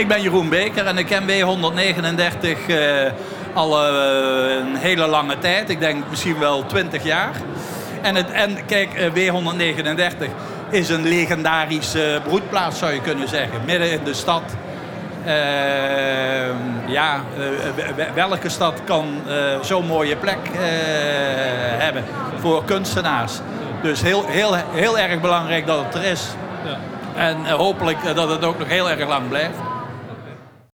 ik 0.00 0.08
ben 0.08 0.22
Jeroen 0.22 0.48
Beker 0.48 0.86
en 0.86 0.98
ik 0.98 1.06
ken 1.06 1.22
W139 1.22 1.28
uh, 2.68 3.06
eh, 3.06 3.12
al 3.54 3.86
eh, 3.86 4.56
een 4.56 4.76
hele 4.76 5.06
lange 5.06 5.38
tijd. 5.38 5.70
Ik 5.70 5.80
denk 5.80 6.04
misschien 6.08 6.38
wel 6.38 6.66
20 6.66 7.02
jaar. 7.04 7.30
En, 8.02 8.14
het, 8.14 8.30
en 8.30 8.66
kijk, 8.66 8.94
eh, 8.94 9.12
W139 9.12 10.30
is 10.70 10.88
een 10.88 11.02
legendarische 11.02 12.20
broedplaats 12.24 12.78
zou 12.78 12.92
je 12.92 13.00
kunnen 13.00 13.28
zeggen. 13.28 13.60
Midden 13.66 13.92
in 13.92 14.04
de 14.04 14.14
stad. 14.14 14.42
Uh, 15.26 15.32
ja, 16.86 17.20
uh, 17.38 18.04
welke 18.14 18.48
stad 18.48 18.80
kan 18.84 19.20
uh, 19.26 19.34
zo'n 19.62 19.86
mooie 19.86 20.16
plek 20.16 20.38
hebben 21.78 22.04
voor 22.38 22.64
kunstenaars? 22.64 23.32
Dus 23.82 24.02
heel, 24.02 24.26
heel, 24.26 24.54
heel 24.70 24.98
erg 24.98 25.20
belangrijk 25.20 25.66
dat 25.66 25.84
het 25.84 25.94
er 25.94 26.04
is. 26.04 26.26
Ja. 26.64 26.78
En 27.28 27.50
hopelijk 27.50 28.14
dat 28.14 28.30
het 28.30 28.44
ook 28.44 28.58
nog 28.58 28.68
heel 28.68 28.90
erg 28.90 29.08
lang 29.08 29.28
blijft. 29.28 29.69